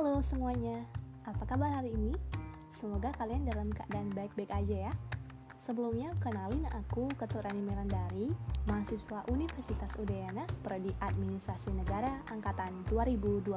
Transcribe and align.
Halo 0.00 0.16
semuanya, 0.24 0.80
apa 1.28 1.44
kabar 1.44 1.76
hari 1.76 1.92
ini? 1.92 2.16
Semoga 2.72 3.12
kalian 3.20 3.44
dalam 3.44 3.68
keadaan 3.68 4.08
baik-baik 4.16 4.48
aja 4.48 4.88
ya. 4.88 4.92
Sebelumnya, 5.60 6.08
kenalin 6.24 6.64
aku 6.72 7.04
Ketua 7.20 7.44
Rani 7.44 7.60
Melandari, 7.60 8.32
mahasiswa 8.64 9.20
Universitas 9.28 9.92
Udayana, 10.00 10.48
Prodi 10.64 10.88
Administrasi 11.04 11.76
Negara 11.76 12.16
Angkatan 12.32 12.80
2020. 12.88 13.52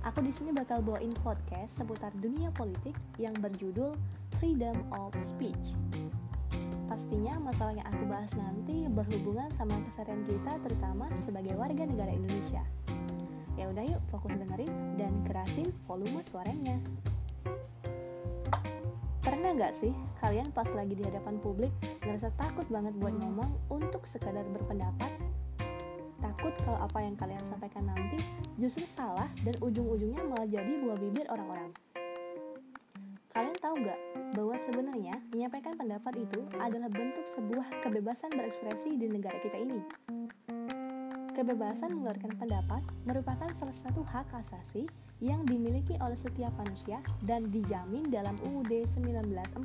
Aku 0.00 0.18
di 0.24 0.32
sini 0.32 0.48
bakal 0.48 0.80
bawain 0.80 1.12
podcast 1.20 1.76
seputar 1.76 2.08
dunia 2.16 2.48
politik 2.56 2.96
yang 3.20 3.36
berjudul 3.36 3.92
Freedom 4.40 4.80
of 4.96 5.12
Speech. 5.20 5.76
Pastinya 6.88 7.36
masalah 7.36 7.76
yang 7.76 7.84
aku 7.84 8.08
bahas 8.08 8.32
nanti 8.32 8.88
berhubungan 8.88 9.52
sama 9.52 9.76
keseharian 9.84 10.24
kita 10.24 10.56
terutama 10.64 11.12
sebagai 11.20 11.52
warga 11.60 11.84
negara 11.84 12.16
Indonesia. 12.16 12.64
Ya 13.62 13.70
udah 13.70 13.86
yuk 13.86 14.02
fokus 14.10 14.34
dengerin 14.34 14.74
dan 14.98 15.22
kerasin 15.22 15.70
volume 15.86 16.18
suaranya. 16.26 16.82
Pernah 19.22 19.54
nggak 19.54 19.70
sih 19.70 19.94
kalian 20.18 20.50
pas 20.50 20.66
lagi 20.74 20.98
di 20.98 21.06
hadapan 21.06 21.38
publik 21.38 21.70
ngerasa 22.02 22.34
takut 22.34 22.66
banget 22.66 22.90
buat 22.98 23.14
ngomong 23.22 23.54
untuk 23.70 24.02
sekadar 24.02 24.42
berpendapat? 24.50 25.14
Takut 26.18 26.50
kalau 26.66 26.82
apa 26.82 27.06
yang 27.06 27.14
kalian 27.14 27.38
sampaikan 27.46 27.86
nanti 27.86 28.18
justru 28.58 28.82
salah 28.82 29.30
dan 29.46 29.54
ujung-ujungnya 29.62 30.26
malah 30.26 30.50
jadi 30.50 30.82
buah 30.82 30.98
bibir 30.98 31.26
orang-orang. 31.30 31.70
Kalian 33.30 33.56
tahu 33.62 33.78
nggak 33.78 34.00
bahwa 34.34 34.58
sebenarnya 34.58 35.22
menyampaikan 35.30 35.78
pendapat 35.78 36.18
itu 36.18 36.42
adalah 36.58 36.90
bentuk 36.90 37.30
sebuah 37.30 37.78
kebebasan 37.86 38.34
berekspresi 38.34 38.98
di 38.98 39.06
negara 39.06 39.38
kita 39.38 39.54
ini? 39.54 39.78
Kebebasan 41.32 41.96
mengeluarkan 41.96 42.36
pendapat 42.36 42.84
merupakan 43.08 43.48
salah 43.56 43.72
satu 43.72 44.04
hak 44.04 44.28
asasi 44.36 44.84
yang 45.24 45.48
dimiliki 45.48 45.96
oleh 46.04 46.12
setiap 46.12 46.52
manusia 46.60 47.00
dan 47.24 47.48
dijamin 47.48 48.04
dalam 48.12 48.36
UUD 48.44 48.68
1945. 48.84 49.64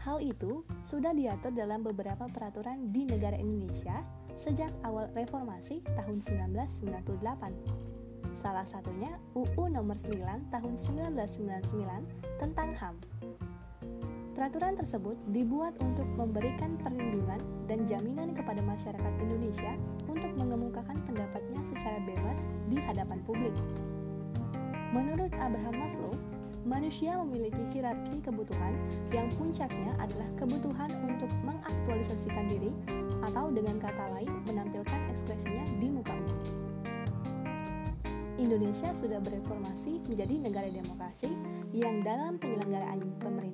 Hal 0.00 0.24
itu 0.24 0.64
sudah 0.80 1.12
diatur 1.12 1.52
dalam 1.52 1.84
beberapa 1.84 2.32
peraturan 2.32 2.88
di 2.88 3.04
negara 3.04 3.36
Indonesia 3.36 4.00
sejak 4.40 4.72
awal 4.88 5.12
reformasi 5.12 5.84
tahun 6.00 6.24
1998. 6.24 7.20
Salah 8.32 8.64
satunya 8.64 9.20
UU 9.36 9.68
nomor 9.68 10.00
9 10.00 10.48
tahun 10.48 10.74
1999 10.80 12.40
tentang 12.40 12.72
HAM. 12.72 12.96
Peraturan 14.40 14.72
tersebut 14.72 15.20
dibuat 15.36 15.76
untuk 15.84 16.08
memberikan 16.16 16.80
perlindungan 16.80 17.36
dan 17.68 17.84
jaminan 17.84 18.32
kepada 18.32 18.64
masyarakat 18.64 19.12
Indonesia 19.20 19.76
untuk 20.08 20.32
mengemukakan 20.32 20.96
pendapatnya 21.04 21.60
secara 21.68 22.00
bebas 22.08 22.48
di 22.72 22.80
hadapan 22.80 23.20
publik. 23.28 23.52
Menurut 24.96 25.28
Abraham 25.36 25.76
Maslow, 25.76 26.16
manusia 26.64 27.20
memiliki 27.20 27.60
hierarki 27.68 28.24
kebutuhan 28.24 28.72
yang 29.12 29.28
puncaknya 29.36 29.92
adalah 30.00 30.32
kebutuhan 30.40 30.88
untuk 31.04 31.28
mengaktualisasikan 31.44 32.48
diri 32.48 32.72
atau 33.20 33.52
dengan 33.52 33.76
kata 33.76 34.08
lain 34.16 34.32
menampilkan 34.48 35.00
ekspresinya 35.12 35.68
di 35.76 35.92
muka 35.92 36.16
umum. 36.16 36.40
Indonesia 38.40 38.88
sudah 38.96 39.20
bereformasi 39.20 40.00
menjadi 40.08 40.48
negara 40.48 40.72
demokrasi 40.72 41.28
yang 41.76 42.00
dalam 42.00 42.40
penyelenggaraan 42.40 43.04
karena 43.20 43.44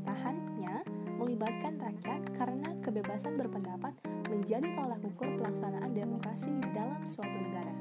kebebasan 2.96 3.36
berpendapat 3.36 3.92
menjadi 4.32 4.72
tolak 4.72 4.96
ukur 5.04 5.28
pelaksanaan 5.36 5.92
demokrasi 5.92 6.48
dalam 6.72 6.96
suatu 7.04 7.28
negara. 7.28 7.76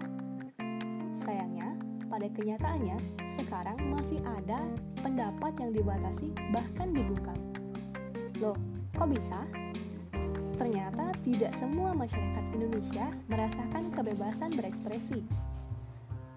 Sayangnya, 1.15 1.71
pada 2.11 2.27
kenyataannya, 2.35 2.99
sekarang 3.23 3.79
masih 3.95 4.19
ada 4.27 4.59
pendapat 4.99 5.55
yang 5.63 5.71
dibatasi 5.71 6.35
bahkan 6.51 6.91
dibungkam. 6.91 7.39
Loh, 8.43 8.59
kok 8.91 9.07
bisa? 9.07 9.39
Ternyata 10.59 11.15
tidak 11.23 11.55
semua 11.55 11.95
masyarakat 11.95 12.43
Indonesia 12.51 13.07
merasakan 13.31 13.95
kebebasan 13.95 14.51
berekspresi 14.59 15.23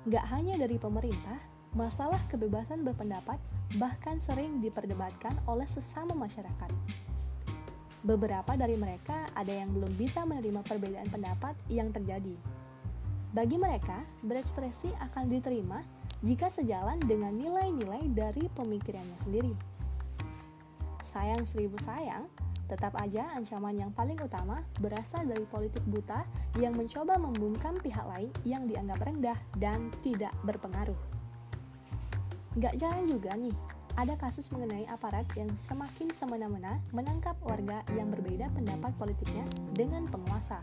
Gak 0.06 0.22
hanya 0.30 0.54
dari 0.54 0.78
pemerintah, 0.78 1.42
masalah 1.74 2.22
kebebasan 2.30 2.86
berpendapat 2.86 3.42
bahkan 3.74 4.22
sering 4.22 4.62
diperdebatkan 4.62 5.34
oleh 5.50 5.66
sesama 5.66 6.14
masyarakat. 6.14 6.70
Beberapa 8.06 8.54
dari 8.54 8.78
mereka 8.78 9.26
ada 9.34 9.50
yang 9.50 9.74
belum 9.74 9.90
bisa 9.98 10.22
menerima 10.22 10.62
perbedaan 10.62 11.08
pendapat 11.10 11.54
yang 11.66 11.90
terjadi. 11.90 12.34
Bagi 13.34 13.58
mereka, 13.58 14.06
berekspresi 14.24 14.94
akan 15.02 15.28
diterima 15.28 15.82
jika 16.22 16.50
sejalan 16.50 16.98
dengan 17.04 17.34
nilai-nilai 17.34 18.06
dari 18.14 18.46
pemikirannya 18.54 19.18
sendiri. 19.20 19.54
Sayang 21.02 21.44
seribu 21.46 21.78
sayang, 21.82 22.26
Tetap 22.68 22.92
aja 23.00 23.32
ancaman 23.32 23.80
yang 23.80 23.88
paling 23.96 24.20
utama 24.20 24.60
berasal 24.76 25.24
dari 25.24 25.48
politik 25.48 25.80
buta 25.88 26.20
yang 26.60 26.76
mencoba 26.76 27.16
membungkam 27.16 27.80
pihak 27.80 28.04
lain 28.12 28.28
yang 28.44 28.68
dianggap 28.68 29.00
rendah 29.08 29.38
dan 29.56 29.88
tidak 30.04 30.36
berpengaruh. 30.44 31.00
Gak 32.60 32.76
jarang 32.76 33.08
juga 33.08 33.32
nih, 33.40 33.56
ada 33.96 34.14
kasus 34.18 34.52
mengenai 34.52 34.84
aparat 34.90 35.24
yang 35.38 35.48
semakin 35.56 36.12
semena-mena 36.12 36.82
menangkap 36.92 37.38
warga 37.40 37.80
yang 37.96 38.12
berbeda 38.12 38.52
pendapat 38.52 38.92
politiknya 39.00 39.46
dengan 39.72 40.04
penguasa. 40.10 40.60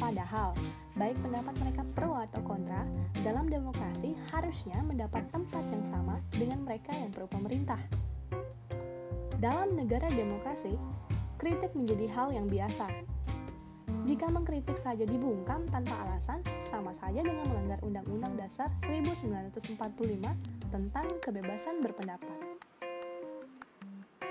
Padahal, 0.00 0.56
baik 0.96 1.20
pendapat 1.20 1.54
mereka 1.60 1.82
pro 1.92 2.16
atau 2.16 2.40
kontra, 2.40 2.88
dalam 3.20 3.50
demokrasi 3.52 4.16
harusnya 4.32 4.80
mendapat 4.80 5.28
tempat 5.28 5.60
yang 5.68 5.84
sama 5.84 6.16
dengan 6.32 6.64
mereka 6.64 6.96
yang 6.96 7.12
pro 7.12 7.28
pemerintah. 7.28 7.78
Dalam 9.36 9.76
negara 9.76 10.08
demokrasi, 10.08 10.72
kritik 11.36 11.72
menjadi 11.76 12.08
hal 12.16 12.32
yang 12.32 12.48
biasa. 12.48 12.88
Jika 14.08 14.32
mengkritik 14.32 14.80
saja 14.80 15.04
dibungkam 15.04 15.68
tanpa 15.68 15.92
alasan, 16.08 16.40
sama 16.64 16.96
saja 16.96 17.20
dengan 17.20 17.44
melanggar 17.52 17.76
Undang-Undang 17.84 18.32
Dasar 18.40 18.72
1945 18.80 19.76
tentang 20.72 21.06
kebebasan 21.20 21.84
berpendapat. 21.84 22.38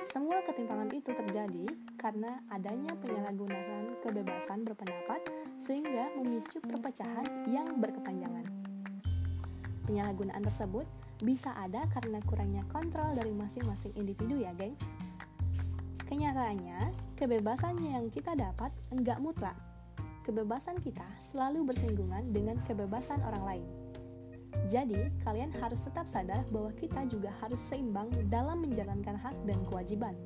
Semua 0.10 0.42
ketimpangan 0.42 0.90
itu 0.90 1.14
terjadi 1.14 1.70
karena 2.02 2.42
adanya 2.50 2.98
penyalahgunaan 2.98 3.94
kebebasan 4.02 4.66
berpendapat 4.66 5.22
sehingga 5.54 6.10
memicu 6.18 6.58
perpecahan 6.66 7.46
yang 7.46 7.78
berkepanjangan. 7.78 8.50
Penyalahgunaan 9.86 10.42
tersebut 10.50 10.90
bisa 11.22 11.54
ada 11.54 11.86
karena 11.94 12.18
kurangnya 12.26 12.66
kontrol 12.74 13.14
dari 13.14 13.30
masing-masing 13.38 13.94
individu 13.94 14.42
ya 14.42 14.50
gengs. 14.58 14.82
Kenyataannya, 16.10 16.90
kebebasan 17.22 17.78
yang 17.86 18.10
kita 18.10 18.34
dapat 18.34 18.74
enggak 18.90 19.22
mutlak. 19.22 19.54
Kebebasan 20.26 20.82
kita 20.82 21.06
selalu 21.22 21.70
bersinggungan 21.70 22.34
dengan 22.34 22.58
kebebasan 22.66 23.22
orang 23.22 23.44
lain. 23.46 23.68
Jadi, 24.66 25.06
kalian 25.22 25.54
harus 25.62 25.86
tetap 25.86 26.10
sadar 26.10 26.42
bahwa 26.50 26.74
kita 26.82 27.06
juga 27.06 27.30
harus 27.46 27.62
seimbang 27.62 28.10
dalam 28.26 28.66
menjalankan 28.66 29.22
hak 29.22 29.38
dan 29.46 29.62
kewajiban. 29.70 30.18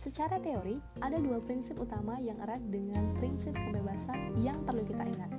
Secara 0.00 0.40
teori, 0.40 0.80
ada 1.04 1.20
dua 1.20 1.36
prinsip 1.44 1.76
utama 1.76 2.16
yang 2.16 2.40
erat 2.40 2.64
dengan 2.72 3.12
prinsip 3.20 3.52
kebebasan 3.52 4.40
yang 4.40 4.56
perlu 4.64 4.88
kita 4.88 5.04
ingat. 5.04 5.30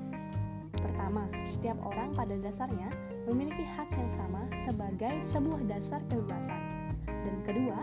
Pertama, 0.78 1.26
setiap 1.42 1.82
orang 1.82 2.14
pada 2.14 2.38
dasarnya 2.38 2.94
memiliki 3.26 3.66
hak 3.66 3.90
yang 3.98 4.12
sama 4.14 4.46
sebagai 4.62 5.26
sebuah 5.26 5.66
dasar 5.66 6.06
kebebasan. 6.06 6.62
Dan 7.06 7.38
kedua, 7.42 7.82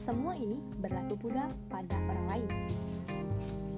semua 0.00 0.32
ini 0.32 0.56
berlaku 0.80 1.28
pula 1.28 1.44
pada 1.68 1.92
orang 2.08 2.26
lain. 2.32 2.50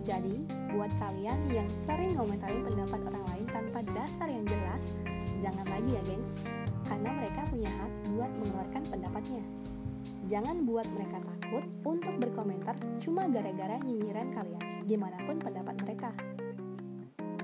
Jadi, 0.06 0.46
buat 0.70 0.90
kalian 1.02 1.38
yang 1.50 1.66
sering 1.82 2.14
komentari 2.14 2.62
pendapat 2.62 3.02
orang 3.10 3.24
lain 3.34 3.46
tanpa 3.50 3.82
dasar 3.90 4.30
yang 4.30 4.46
jelas, 4.46 4.82
jangan 5.42 5.66
lagi 5.66 5.90
ya 5.98 6.02
gengs, 6.06 6.34
karena 6.86 7.10
mereka 7.10 7.42
punya 7.50 7.70
hak 7.70 7.92
buat 8.14 8.30
mengeluarkan 8.38 8.82
pendapatnya. 8.86 9.42
Jangan 10.30 10.62
buat 10.62 10.86
mereka 10.94 11.18
takut 11.26 11.66
untuk 11.82 12.14
berkomentar 12.22 12.78
cuma 13.02 13.26
gara-gara 13.26 13.82
nyinyiran 13.82 14.30
kalian, 14.30 14.64
gimana 14.86 15.18
pun 15.26 15.42
pendapat 15.42 15.74
mereka 15.82 16.10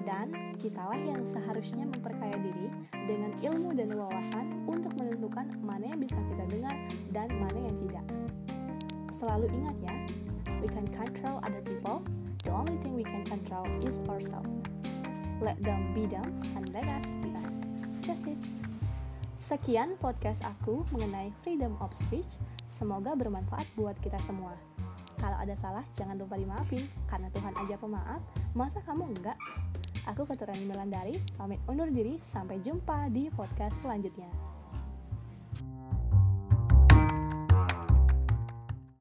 dan 0.08 0.32
kitalah 0.56 0.96
yang 0.96 1.20
seharusnya 1.28 1.84
memperkaya 1.84 2.32
diri 2.40 2.72
dengan 3.04 3.28
ilmu 3.44 3.76
dan 3.76 3.92
wawasan 3.92 4.64
untuk 4.64 4.88
menentukan 4.96 5.52
mana 5.60 5.92
yang 5.92 6.00
bisa 6.00 6.16
kita 6.32 6.44
dengar 6.48 6.74
dan 7.12 7.28
mana 7.36 7.60
yang 7.60 7.76
tidak. 7.84 8.17
Selalu 9.18 9.50
ingat 9.50 9.76
ya, 9.82 9.94
we 10.62 10.70
can 10.70 10.86
control 10.94 11.42
other 11.42 11.58
people, 11.66 12.06
the 12.46 12.54
only 12.54 12.78
thing 12.78 12.94
we 12.94 13.02
can 13.02 13.26
control 13.26 13.66
is 13.82 13.98
ourselves. 14.06 14.46
Let 15.42 15.58
them 15.58 15.90
be 15.90 16.06
them 16.06 16.38
and 16.54 16.70
let 16.70 16.86
us 16.86 17.18
be 17.18 17.34
us. 17.42 17.66
Just 18.06 18.30
it. 18.30 18.38
Sekian 19.42 19.98
podcast 19.98 20.38
aku 20.46 20.86
mengenai 20.94 21.34
freedom 21.42 21.74
of 21.82 21.90
speech. 21.98 22.30
Semoga 22.70 23.18
bermanfaat 23.18 23.66
buat 23.74 23.98
kita 23.98 24.22
semua. 24.22 24.54
Kalau 25.18 25.34
ada 25.34 25.58
salah, 25.58 25.82
jangan 25.98 26.14
lupa 26.14 26.38
dimaafin, 26.38 26.86
karena 27.10 27.26
Tuhan 27.34 27.50
aja 27.58 27.74
pemaaf, 27.74 28.22
masa 28.54 28.78
kamu 28.86 29.18
enggak? 29.18 29.34
Aku 30.14 30.30
Keturani 30.30 30.62
Melandari, 30.62 31.18
pamit 31.34 31.58
undur 31.66 31.90
diri, 31.90 32.22
sampai 32.22 32.62
jumpa 32.62 33.10
di 33.10 33.26
podcast 33.34 33.82
selanjutnya. 33.82 34.30